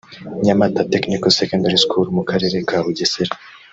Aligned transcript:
Nyamata 0.45 0.81
Technical 0.93 1.31
Secondary 1.39 1.79
School 1.85 2.07
mu 2.17 2.23
karere 2.29 2.57
ka 2.69 2.77
Bugesera 2.83 3.33